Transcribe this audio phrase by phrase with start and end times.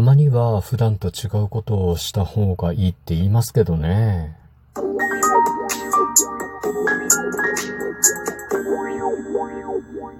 [0.00, 4.34] たまには普段と違うことをした方がいいって言いますけどね。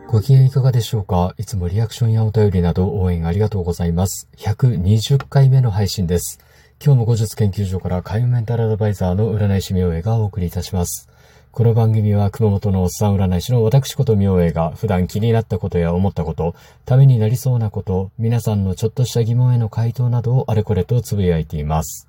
[0.06, 1.35] ご機嫌いかがでしょうか？
[1.38, 4.29] いつもリアクションやお便りなど応援ありがとうございます。
[4.37, 6.40] 120回目の配信です。
[6.84, 11.08] 今日も後日研究所から海運メンタルアドバイザーの占い師明恵がお送りいたします。
[11.53, 16.55] この番組は熊本のおっさん占い師の私こと明恵が普段気になったことや思ったこと、
[16.85, 22.08] ためになりそうなこと、皆さんのちょっとした疑問への回答などをあれこれとつぶやいています。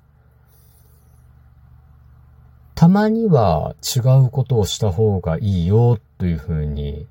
[2.76, 7.08] たまには違うことをした方がいいよというふうに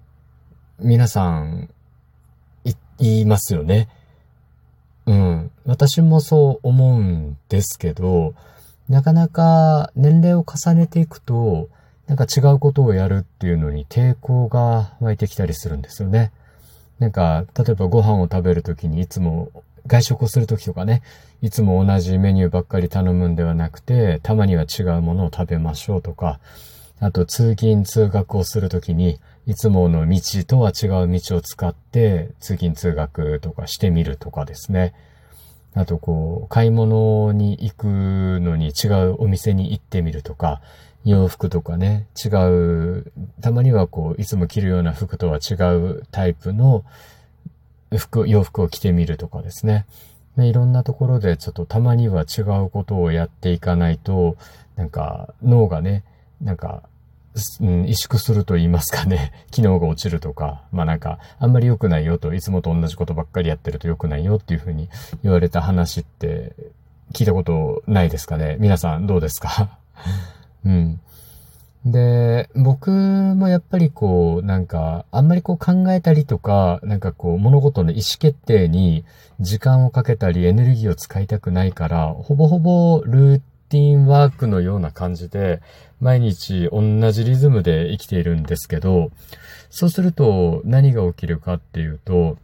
[0.79, 1.69] 皆さん
[2.63, 3.89] 言いますよね。
[5.05, 5.51] うん。
[5.65, 8.35] 私もそう思うんですけど、
[8.87, 11.67] なかなか年齢を重ねていくと、
[12.11, 16.33] なんか違うことをやるっていうのに抵抗が湧いてきたりするんですよね。
[16.99, 19.49] なんか、例えばご飯を食べるときにいつも
[19.87, 21.03] 外食をするときとかね、
[21.41, 26.41] いつも同じメニューばっかり頼むんではなくて、たまには違うものを食べましょうとか、
[26.99, 34.93] あと通勤通学をするときに、いつもの道とは違う道を使って通勤通学とかしてみるとかですね。
[35.75, 37.85] あとこう、買い物に行く
[38.41, 40.61] のに違うお店に行ってみるとか、
[41.05, 46.83] 洋服とかね、違う、たまにはこう、いつも着るような服とは違うタイプの
[47.95, 49.85] 服、洋服を着てみるとかですね。
[50.37, 54.37] いろんなところでちょっとたまには違うことをやっていかないと、
[54.75, 56.03] なんか脳がね、
[56.39, 56.83] なんか、
[57.61, 64.89] うん、萎縮すると言いますかね、 機能が落ちるとか、まあなんか、あんまり良くないよと、いつもと同じことばっかりやってると良くないよっていうふうに
[65.23, 66.53] 言われた話って
[67.13, 68.57] 聞いたことないですかね。
[68.59, 69.77] 皆さんどうですか？
[70.65, 70.99] うん。
[71.85, 79.03] で、僕もやっぱりこう、なんか、あんまりこう考えたりとか、なんかこう、物事の意思決定に
[79.39, 85.61] 時間をかけたりエネルギーを使いたくないから、ほぼほぼルーティンワークのような感じで、
[85.99, 89.09] 毎日同じリズムで生きているんですけど、
[89.71, 92.37] そうすると何が起きるかっていうと、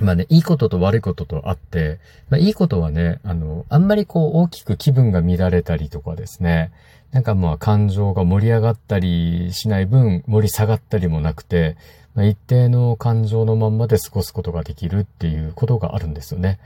[0.00, 6.72] まあね、いいことと悪いこととあって、まあいいことはね、あの、あんまりこう大きく気分が乱れたりとかですね、
[7.12, 11.76] なんかまあ感情が盛り上がったりしない分盛り下がったりもなくて、
[12.14, 16.58] まあ、一定の感情のまんまで過ごすことができるっていうことがあるんですよね。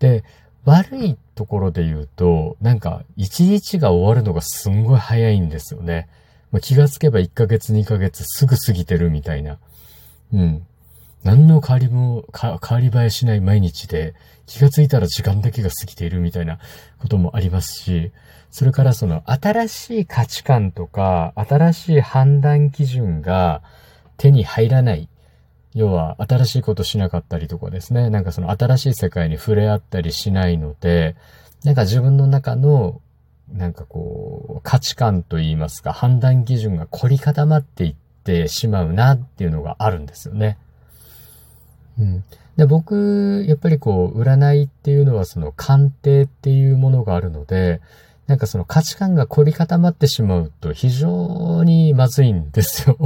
[0.00, 0.24] で、
[0.64, 6.08] 悪いところで言うと、なんか一日が終わるのがすんごい早いんですよね。
[6.50, 9.58] まあ、気がつけば1ヶ月2ヶ月すぐ過ぎてるみたいな。
[10.32, 10.66] うん。
[11.24, 14.14] 何の変わりも、変わり映えしない毎日で、
[14.46, 16.58] 気がついたら時間だけが過ぎているみたいな
[16.98, 18.12] こともありますし、
[18.50, 23.62] それからその新しい価値観とか、新しい判断基準が
[24.16, 25.08] 手に入らない。
[25.74, 28.10] 要は、新しいことしなかったりとかですね。
[28.10, 31.14] なんかその新しい世界に触れ合ったりしないので、
[31.64, 33.00] なんか自分の中の、
[33.52, 40.58] なんかこう、価値観といいますか、判断基準が凝り固まっていってしまうなっていうのがあるんですよね。
[41.98, 42.24] うん。
[42.56, 47.80] で、僕、やっぱりこう、占いっていうのはその鑑定っていうものがあるので、
[48.26, 52.98] なんかその価値観が凝り固まってしまうと非常にまずいんですよ。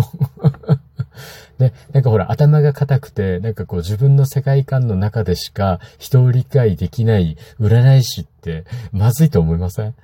[1.59, 9.95] で、なんかほら頭が硬くて、なんかこう自分の世界観の中でしか人を理解できない占い師ってまずいと思いません？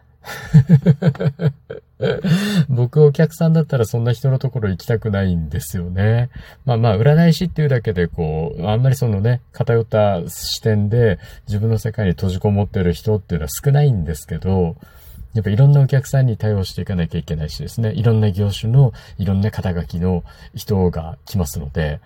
[2.88, 6.30] 僕お客さんだったらそんな人のところ行きたくないんですよね。
[6.64, 14.76] まあまあ、占い師っていうだけでこう、あんまりそのね、偏った視点で自分の世界に閉じこもってる人っていうのは少ないんですけど、
[15.34, 20.24] やっぱいろんなお客さんに対応していかなきゃいけないしですね、いろんな業種のいろんな肩書きの
[20.54, 22.00] 人が来ますので、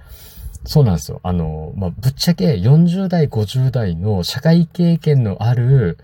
[0.65, 1.21] そうなんですよ。
[1.23, 5.99] あの、まあ、ぶっちゃけ40代、50代の社会経験のある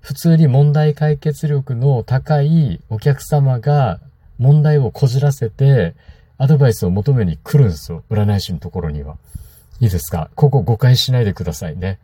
[0.00, 4.00] 普通に問題解決力の高いお客様が
[4.38, 5.94] 問題をこじらせて、
[6.38, 8.04] アドバイスを求めに来るんですよ。
[8.10, 9.16] 占い師のところには。
[9.80, 10.30] いいですか？
[10.34, 11.98] ここ誤解しないでくださいね。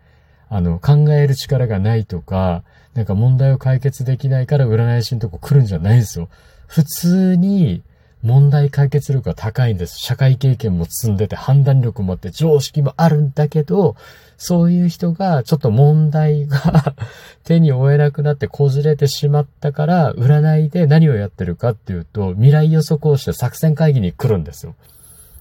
[0.49, 2.63] あの、考える力がないとか、
[2.95, 6.29] なんか問題を解決できないから占い師のとこ来るんじゃないんですよ。
[6.67, 7.83] 普通に
[8.25, 9.99] 問題解決力が高いんです。
[10.01, 13.97] 社会経験も積んでて判断力もあって常識もあるんだけど、
[14.39, 16.95] そういう人がちょっと問題が
[17.45, 24.75] 手に負えなくなってこじれてしまったから、占いで何をやってるかっていうと、未来予測をして作戦会議に来るんですよ。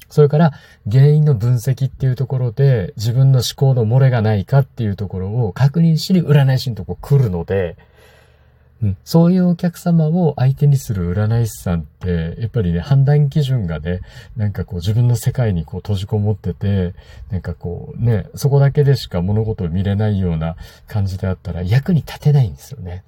[0.09, 0.51] それから
[0.91, 7.77] 原因の分析っていうところで自分の思考の漏れがないかっていうところを確認しに占い師のとこ来るので、
[9.03, 14.01] そういうお客様を相手にする占い師さんって、やっぱりね、判断基準がね、
[14.35, 16.93] なんかこう自分の世界にこう閉じこもってて、
[17.29, 20.55] なんかこうね、そこだけでしか物事を見れないような
[20.87, 23.03] 感じであったら役に立てないんですよね。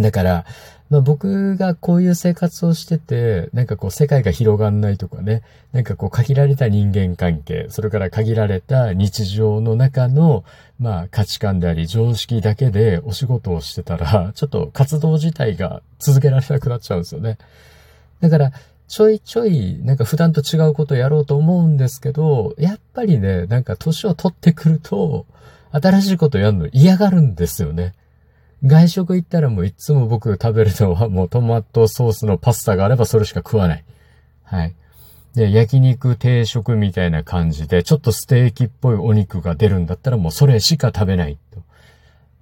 [0.00, 0.44] だから、
[0.88, 5.42] まあ僕がこういう生活をしてて、なんかこう世界が広がんないとかね、
[5.72, 10.44] なんかこう限られた人間関係、それから限られた日常の中の、
[10.78, 17.38] まあ価値観であり常識だけでお仕事をしてたら、ちょっと活動自体が続けられなくなっちゃうんですよね。
[18.20, 18.52] だから、
[18.88, 25.26] ちょいちょい、なんか普段と違うことやろうと思うんですけど、やっぱりね、なんか年を取ってくると、
[25.72, 27.94] 新しいことやるの嫌がるんですよね。
[28.64, 33.84] 外食行ったらもういつも僕食べるのはもうトマトソースのパスタがあればそれしか食わない。
[34.44, 34.74] はい。
[35.34, 41.62] で、焼肉定食みたいな感じで、ちょっとステーキっぽいお肉が出るんだったらもうそれしか食べないと。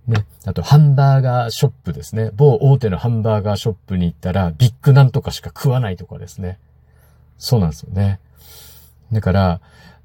[0.06, 0.26] ね。
[0.44, 2.30] あと、ハンバーガーショップですね。
[2.34, 6.58] 某大手のハンバーガーショップに行ったら、ビッグなんとかしか食わないとかですね。
[7.36, 8.20] そうなんですよね。
[9.12, 9.60] だから、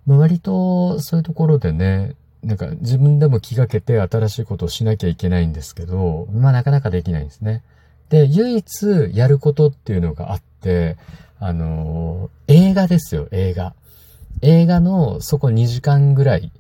[0.08, 7.64] 割とそういうところでね、なんか自分でも気がけて新しいことをしなきゃいけないんですけど、まあなかなかできないんですね。
[8.10, 10.98] で、唯一やることっていうのがあって、
[11.40, 13.74] あのー、映画ですよ、映画。
[14.42, 16.52] 映画のそこ2時間ぐらい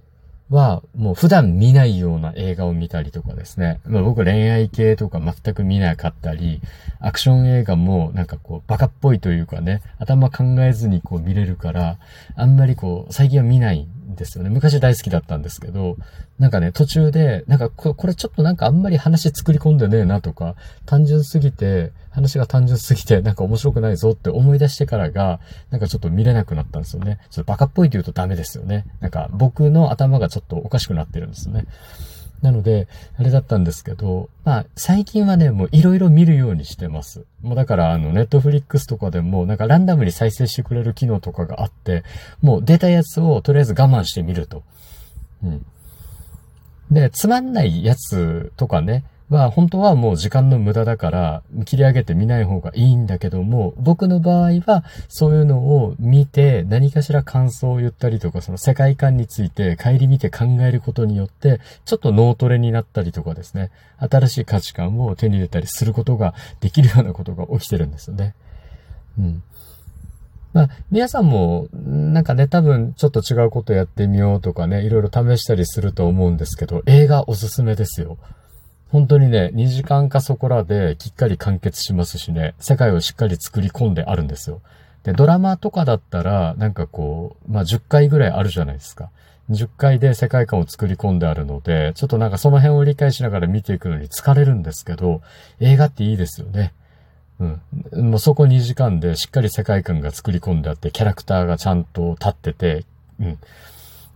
[0.50, 3.80] は、もう普段見ないような映画を見たりとかですね。
[3.86, 6.62] まあ、僕恋愛系とか全く見なかったり、
[7.00, 11.98] アクション映画もなんかこうバカっぽいというかね、頭考えずにこう見れるから、
[12.36, 13.88] あんまりこう最近は見ない
[14.19, 14.50] ですよね。
[14.50, 15.98] 昔大好きだったんですけど、
[16.38, 20.56] なんかね、途中で、なんかこれちょっとなんかあんまり話作り込んでねえなとか、
[20.86, 25.39] 単純すぎて、話が単純すぎてなんか面白くないぞって思い出してからが、
[25.71, 27.19] なんかちょっと見れなくなったんですよね。
[27.30, 28.86] ちょっとバカっぽいって言うとダメですよね。
[29.00, 31.66] なんか僕の頭がちょっとおかしくなってるんですよね。
[32.41, 32.88] なので、
[33.18, 37.25] あれだったんですけど、まあ、最近はね、もういろいろ見るようにしてます。
[37.41, 42.03] もうだから、あの、ネットフリックスとかでも、なんかランダムに再生してくれる機能とかがあって、
[42.41, 44.63] もう出たやつをとりあえず我慢してみると。
[45.44, 45.65] うん。
[46.91, 68.34] で、つまんないやつとかね、は、本当はもう時間の無駄だから、切り上げて見ない方がいいんだけども、僕の場合は、そういうのを見て、何かしら感想を言ったりとか、その世界観について帰り見て考えることによって、ちょっと脳トレになったりとかですね、新しい価値観を手に入れたりすることができるようなことが起きてるんですよね。
[69.20, 69.44] うん。
[70.52, 78.18] まあ、皆さんも、なんかね、多分ちょっと違うことやってみようとかね、いろいろ試したりすると思うんですけど、映画おすすめですよ。
[78.91, 84.62] 本当にね、2時間かそこらできっかり完結しますしね、世界をしっかり作り込んであるんですよ。
[85.03, 89.09] で、ドラマとかだったら、なんかこう、まあ、10回ぐらいあるじゃないですか。
[89.51, 95.21] 10回で世界観を作り込んであるので、ちょっとなんかその辺を理解しながら見ていくのに疲れるんですけど、
[95.59, 96.74] 映画っていいですよね。
[97.39, 97.45] う
[98.00, 98.09] ん。
[98.09, 102.85] もうそこ2時間でしっかり世界観が作り込んであって、キャラクターがちゃんと立ってて、
[103.19, 103.39] うん。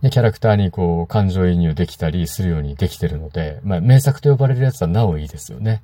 [0.04, 5.82] で、キャラクターにこう、感情移入できたりするようにできてるので、まあ、名作と呼ばれるやつはなおいいですよね。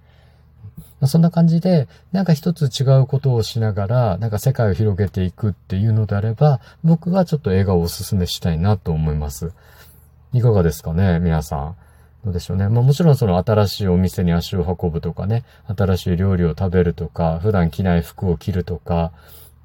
[1.01, 9.55] まあ、そんな感じで、なんか一つ違うことをしながら、なんか世界を広げていくっていうのであれば、僕はちょっと映画をおすすめしたいなと思います。
[10.35, 11.77] いかがですかね、皆さん。
[12.23, 12.69] どうでしょうね。
[12.69, 15.45] まあもちろんその新しいお店に足を運ぶとかね、
[15.75, 19.13] 新しい料理を食べるとか、普段着ない服を着るとか、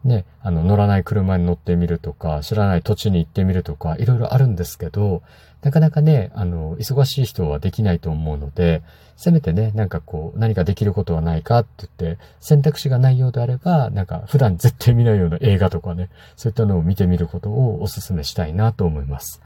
[0.06, 5.24] ね、あの、乗らない車に乗ってみるとか、知らない土地に行ってみるとか、いろいろあるんですけど、
[5.64, 8.84] なかなかね、あの、忙しい人はできないと思うので、
[9.18, 19.42] せめてね、なんかこう、何かできることはないかって言って、選択肢がないようであれば、なんか普段絶対見ないような映画とかね、そういったのを見てみることをお勧めしたいなと思います。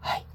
[0.00, 0.26] はい。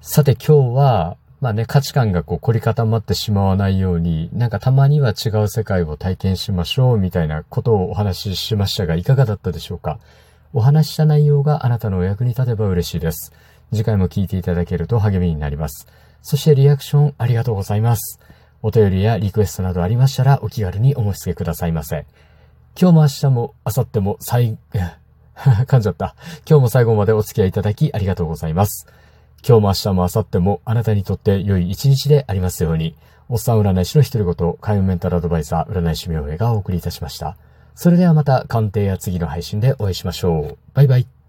[0.00, 9.98] さて今日は、まあね、価値観がこう凝り固まってしまわないように、なんかたまには違う世界を体験しましょうみたいなことをお話ししましたが、いかがだったでしょうか？
[10.52, 13.32] お話しした内容があなたのお役に立てば嬉しいです。
[13.72, 15.86] 次回も聞いていただけると励みになります。
[16.22, 18.20] そしてリアクションありがとうございます。
[18.62, 22.04] お便りやリクエストなどありましたらお気軽にお申し付けくださいませ。
[22.78, 24.58] 今日も明日も明後日も最、
[25.34, 26.14] 噛んじゃった。
[26.46, 28.86] 今日も最後までお付き合いいただきありがとうございます。
[29.46, 32.94] 今日も明日も明後日もあなたにとって良い一日でありますように、
[33.28, 37.36] おっさん占い師の一人ごと、海運メンタルアドバイザー占い師明平がお送りいたしました。
[37.74, 40.58] それではまた鑑定や次の配信でお会いしましょう。
[40.74, 41.19] バイバイ。